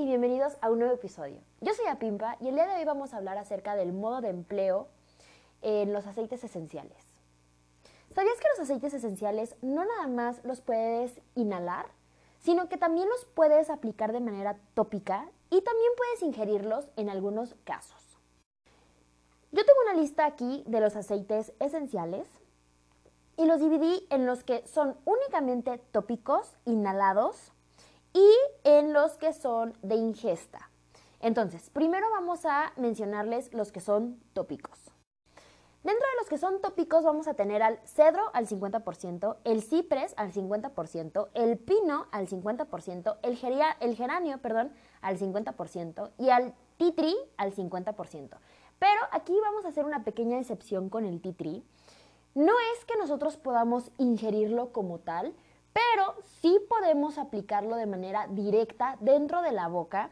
[0.00, 1.42] y bienvenidos a un nuevo episodio.
[1.60, 4.30] Yo soy Apimpa y el día de hoy vamos a hablar acerca del modo de
[4.30, 4.88] empleo
[5.60, 6.96] en los aceites esenciales.
[8.14, 11.84] ¿Sabías que los aceites esenciales no nada más los puedes inhalar,
[12.38, 17.54] sino que también los puedes aplicar de manera tópica y también puedes ingerirlos en algunos
[17.64, 18.16] casos?
[19.52, 22.26] Yo tengo una lista aquí de los aceites esenciales
[23.36, 27.52] y los dividí en los que son únicamente tópicos, inhalados,
[28.12, 28.30] y
[28.64, 30.70] en los que son de ingesta.
[31.20, 34.90] Entonces, primero vamos a mencionarles los que son tópicos.
[35.82, 40.12] Dentro de los que son tópicos vamos a tener al cedro al 50%, el cipres
[40.18, 43.38] al 50%, el pino al 50%, el,
[43.80, 48.38] el geranio perdón, al 50% y al titri al 50%.
[48.78, 51.64] Pero aquí vamos a hacer una pequeña excepción con el titri.
[52.34, 55.34] No es que nosotros podamos ingerirlo como tal,
[55.72, 60.10] pero sí podemos aplicarlo de manera directa dentro de la boca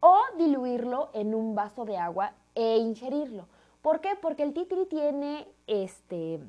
[0.00, 3.46] o diluirlo en un vaso de agua e ingerirlo.
[3.82, 4.10] ¿Por qué?
[4.20, 6.40] Porque el titri tiene este,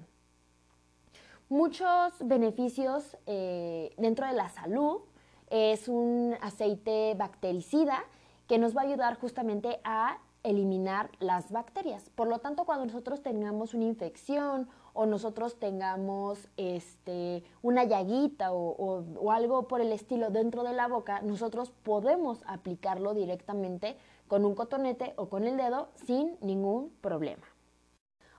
[1.49, 5.01] muchos beneficios eh, dentro de la salud.
[5.49, 8.03] Es un aceite bactericida
[8.47, 12.09] que nos va a ayudar justamente a eliminar las bacterias.
[12.09, 19.03] Por lo tanto, cuando nosotros tengamos una infección o nosotros tengamos este, una llaguita o,
[19.19, 24.55] o, algo por el estilo dentro de la boca, nosotros podemos aplicarlo directamente con un
[24.55, 27.43] cotonete o con el dedo sin ningún problema.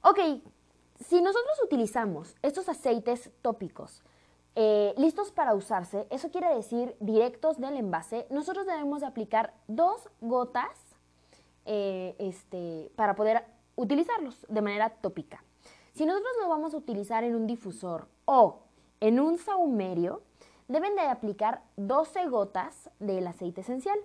[0.02, 0.18] Ok,
[1.00, 4.02] si nosotros utilizamos estos aceites tópicos
[4.54, 10.08] eh, listos para usarse, eso quiere decir directos del envase, nosotros debemos de aplicar dos
[10.20, 10.78] gotas
[11.64, 15.42] eh, este, para poder utilizarlos de manera tópica.
[15.94, 18.62] Si nosotros lo vamos a utilizar en un difusor o
[18.98, 20.22] en un saumerio,
[20.66, 23.96] deben de aplicar 12 gotas del aceite esencial.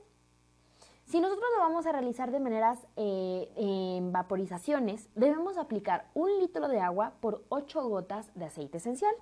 [1.06, 6.68] Si nosotros lo vamos a realizar de maneras eh, en vaporizaciones, debemos aplicar un litro
[6.68, 9.16] de agua por 8 gotas de aceite esencial.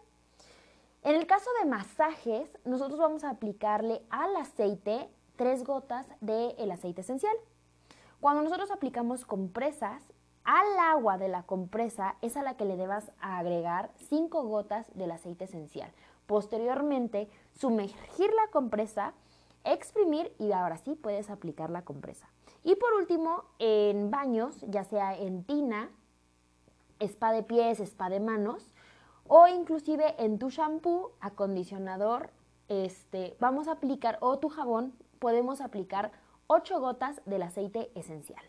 [1.03, 6.99] En el caso de masajes, nosotros vamos a aplicarle al aceite 3 gotas del aceite
[6.99, 7.35] esencial.
[8.19, 10.03] Cuando nosotros aplicamos compresas,
[10.47, 15.11] al agua de la compresa es a la que le debas agregar 5 gotas del
[15.11, 15.91] aceite esencial.
[16.25, 19.13] Posteriormente, sumergir la compresa,
[19.65, 22.29] exprimir y ahora sí puedes aplicar la compresa.
[22.63, 25.89] Y por último, en baños, ya sea en tina,
[27.01, 28.73] spa de pies, spa de manos
[29.27, 32.29] o inclusive en tu shampoo, acondicionador,
[32.69, 36.13] este, vamos a aplicar o tu jabón, podemos aplicar
[36.47, 38.45] 8 gotas del aceite esencial.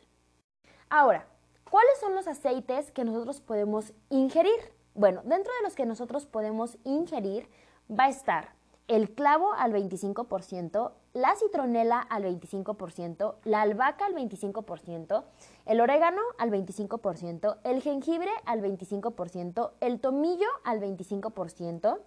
[0.91, 1.27] Ahora,
[1.71, 4.59] ¿Cuáles son los aceites que nosotros podemos ingerir?
[4.95, 7.49] Bueno, dentro de los que nosotros podemos ingerir
[7.91, 8.55] va a estar
[8.89, 15.25] el clavo al 25%, la citronela al 25%, la albahaca al 25%,
[15.67, 21.99] el orégano al 25%, el jengibre al 25%, el tomillo al 25%.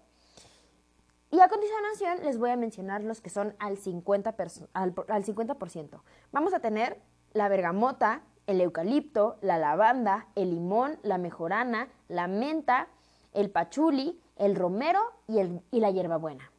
[1.29, 4.67] Y a continuación les voy a mencionar los que son al 50%.
[4.73, 6.01] Al, al 50%.
[6.31, 6.99] Vamos a tener
[7.33, 12.87] la bergamota, el eucalipto, la lavanda, el limón, la mejorana, la menta,
[13.33, 16.51] el pachuli, el romero y, el, y la hierbabuena.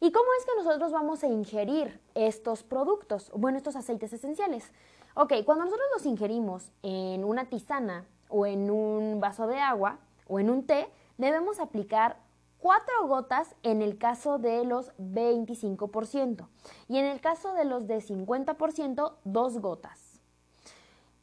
[0.00, 3.30] ¿Y cómo es que nosotros vamos a ingerir estos productos?
[3.34, 4.70] Bueno, estos aceites esenciales.
[5.14, 9.98] Ok, cuando nosotros los ingerimos en una tisana o en un vaso de agua
[10.28, 12.18] o en un té, debemos aplicar
[12.58, 16.48] cuatro gotas en el caso de los 25%
[16.88, 20.05] y en el caso de los de 50%, dos gotas.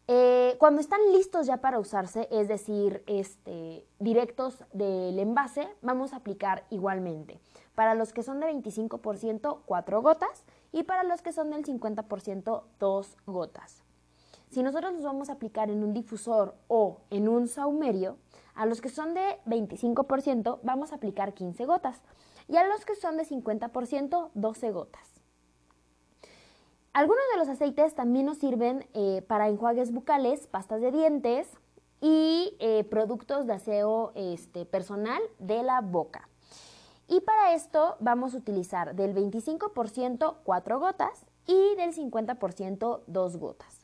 [0.08, 6.18] Eh, cuando están listos ya para usarse, es decir, este, directos del envase, vamos a
[6.18, 7.40] aplicar igualmente.
[7.74, 10.44] Para los que son de 25%, 4 gotas
[10.74, 13.84] y para los que son del 50%, 2 gotas.
[14.50, 18.18] Si nosotros los vamos a aplicar en un difusor o en un saumerio,
[18.56, 22.02] a los que son de 25% vamos a aplicar 15 gotas
[22.48, 25.13] y a los que son de 50% 12 gotas.
[26.94, 31.50] Algunos de los aceites también nos sirven eh, para enjuagues bucales, pastas de dientes
[32.02, 36.30] y eh, productos de aseo este, personal de la boca.
[37.08, 43.80] Y para esto vamos a utilizar del 25% 4 gotas y del 50% 2 gotas.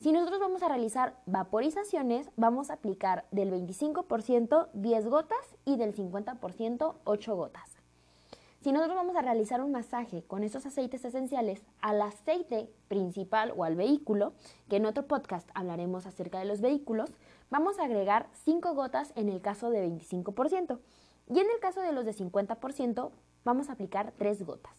[0.00, 5.94] Si nosotros vamos a realizar vaporizaciones, vamos a aplicar del 25% 10 gotas y del
[5.94, 7.77] 50% 8 gotas.
[8.68, 13.64] Si nosotros vamos a realizar un masaje con esos aceites esenciales al aceite principal o
[13.64, 14.34] al vehículo,
[14.68, 17.08] que en otro podcast hablaremos acerca de los vehículos,
[17.48, 20.80] vamos a agregar 5 gotas en el caso de 25%
[21.30, 23.10] y en el caso de los de 50%
[23.42, 24.76] vamos a aplicar 3 gotas.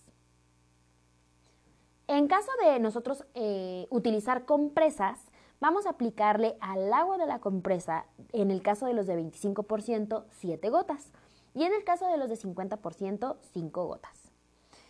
[2.06, 5.20] En caso de nosotros eh, utilizar compresas,
[5.60, 10.26] vamos a aplicarle al agua de la compresa, en el caso de los de 25%,
[10.30, 11.12] 7 gotas
[11.54, 14.32] y en el caso de los de 50%, 5 gotas.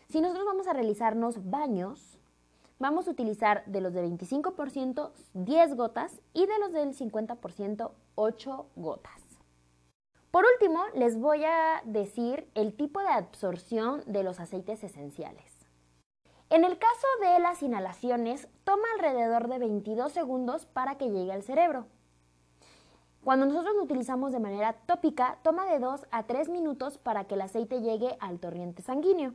[0.09, 2.19] Si nosotros vamos a realizarnos baños,
[2.79, 8.65] vamos a utilizar de los de 25% 10 gotas y de los del 50% 8
[8.75, 9.21] gotas.
[10.31, 15.59] Por último, les voy a decir el tipo de absorción de los aceites esenciales.
[16.51, 21.43] En el caso de las inhalaciones, toma alrededor de 22 segundos para que llegue al
[21.43, 21.87] cerebro.
[23.23, 27.35] Cuando nosotros lo utilizamos de manera tópica, toma de 2 a 3 minutos para que
[27.35, 29.33] el aceite llegue al torrente sanguíneo.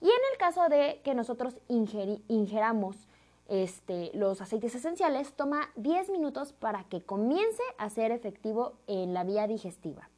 [0.00, 3.08] Y en el caso de que nosotros ingeramos
[3.46, 9.22] este, los aceites esenciales, toma 10 minutos para que comience a ser efectivo en la
[9.24, 10.08] vía digestiva.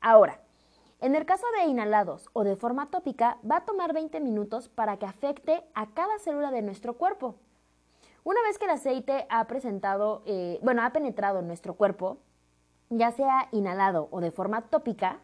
[0.00, 0.40] Ahora,
[1.00, 4.96] en el caso de inhalados o de forma tópica, va a tomar 20 minutos para
[4.98, 7.36] que afecte a cada célula de nuestro cuerpo.
[8.24, 12.18] Una vez que el aceite ha presentado, eh, bueno, ha penetrado en nuestro cuerpo,
[12.90, 15.20] ya sea inhalado o de forma tópica,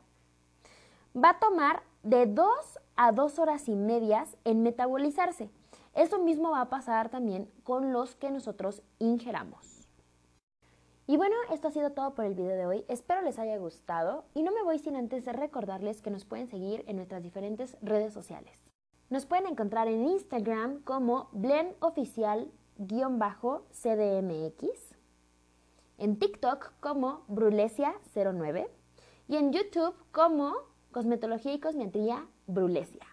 [1.17, 2.49] va a tomar de 2
[2.97, 5.51] a 2 horas y medias en metabolizarse.
[5.95, 9.89] Eso mismo va a pasar también con los que nosotros ingeramos.
[11.07, 12.85] Y bueno, esto ha sido todo por el video de hoy.
[12.89, 16.83] Espero les haya gustado y no me voy sin antes recordarles que nos pueden seguir
[16.87, 18.65] en nuestras diferentes redes sociales.
[19.11, 21.29] Nos pueden encontrar en Instagram como
[22.79, 24.95] blendoficial-cdmx,
[25.99, 28.67] en TikTok como brulesia09
[29.29, 30.55] y en YouTube como
[30.93, 33.07] Cosmetología y Cosmetría Brulesia.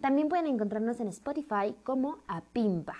[0.00, 2.94] También pueden encontrarnos en Spotify como Apimpa.